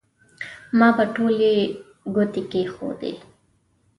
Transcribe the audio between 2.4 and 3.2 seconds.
کېښودې.